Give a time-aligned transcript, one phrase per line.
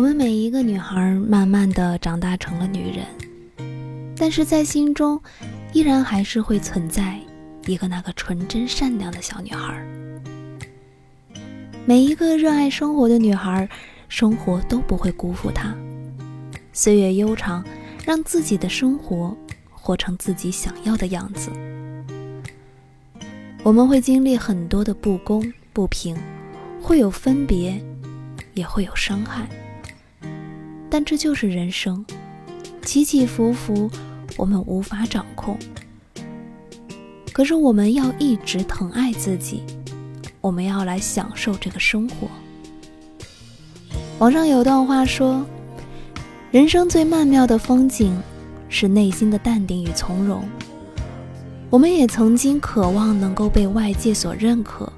[0.00, 3.04] 我们每一个女孩慢慢的长大成了女人，
[4.16, 5.20] 但是在心中
[5.74, 7.20] 依然还是会存在
[7.66, 9.86] 一个那个纯真善良的小女孩。
[11.84, 13.68] 每一个热爱生活的女孩，
[14.08, 15.76] 生活都不会辜负她。
[16.72, 17.62] 岁月悠长，
[18.06, 19.36] 让自己的生活
[19.70, 21.50] 活成自己想要的样子。
[23.62, 26.16] 我们会经历很多的不公不平，
[26.80, 27.78] 会有分别，
[28.54, 29.46] 也会有伤害。
[31.04, 32.04] 这就是人生，
[32.82, 33.90] 起起伏伏，
[34.36, 35.58] 我们无法掌控。
[37.32, 39.62] 可是我们要一直疼爱自己，
[40.40, 42.28] 我们要来享受这个生活。
[44.18, 45.46] 网上有段话说。
[46.52, 48.20] 人生最曼妙的风景，
[48.68, 50.42] 是内心的淡定与从容。
[51.70, 54.92] 我们也曾经渴望能够被外界所认可，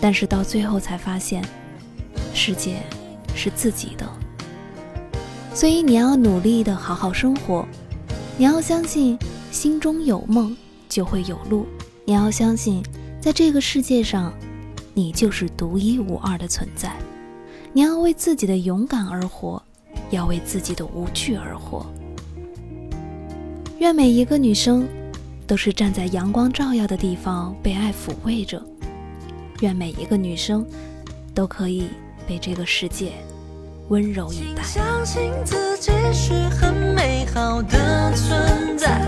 [0.00, 1.44] 但是到最后才发现，
[2.32, 2.76] 世界
[3.34, 4.10] 是自己的。
[5.54, 7.66] 所以你要努力的好好生活，
[8.36, 9.18] 你要相信
[9.50, 10.56] 心中有梦
[10.88, 11.66] 就会有路，
[12.04, 12.82] 你要相信
[13.20, 14.32] 在这个世界上，
[14.94, 16.96] 你就是独一无二的存在。
[17.72, 19.62] 你要为自己的勇敢而活。
[20.10, 21.86] 要为自己的无惧而活。
[23.78, 24.86] 愿每一个女生
[25.46, 28.62] 都是站在阳光照耀的地方被爱抚慰着。
[29.60, 30.66] 愿每一个女生
[31.34, 31.86] 都可以
[32.26, 33.12] 被这个世界
[33.88, 34.62] 温柔以待。
[34.62, 39.00] 相信自己是很美好的存在，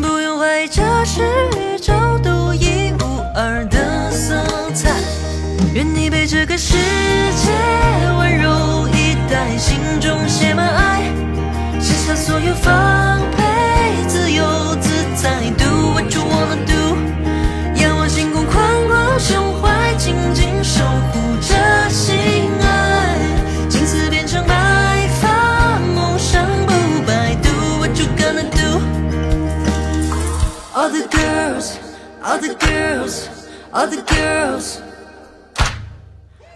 [0.00, 1.22] 不用怀疑这是
[1.58, 4.42] 宇宙独一无二的色
[4.74, 4.90] 彩。
[5.74, 7.52] 愿你被这个世界
[8.18, 9.56] 温柔以待。
[9.58, 10.16] 心中
[30.79, 31.79] All the girls,
[32.23, 33.29] all the girls,
[33.73, 34.81] all the girls,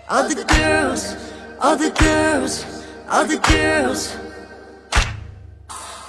[0.09, 1.16] all the girls,
[1.62, 2.66] all the girls.
[3.09, 4.16] All the girls,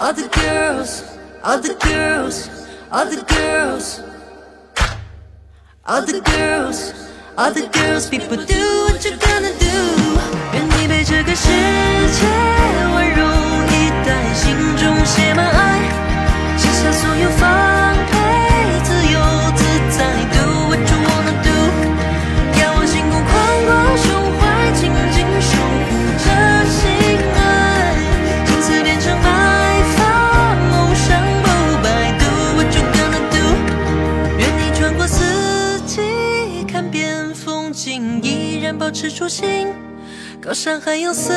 [0.01, 0.29] all the girls,
[1.45, 2.41] all the girls,
[2.91, 4.01] all the girls,
[5.85, 6.95] all the girls,
[7.37, 9.77] all the girls, people do what you're gonna do。
[10.55, 11.49] 愿你被这个世
[12.17, 12.27] 界
[12.95, 13.14] 温柔
[38.96, 39.74] 保持初心，
[40.42, 41.36] 高山海洋森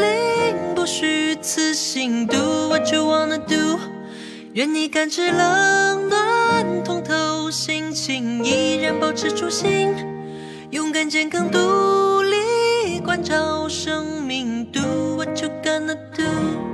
[0.00, 2.24] 林，不虚此行。
[2.24, 3.80] Do what you wanna do，
[4.52, 9.92] 愿你感知冷暖，通透心情，依然保持初心，
[10.70, 14.64] 勇敢健康独立，关照生命。
[14.70, 16.73] Do what you gonna do。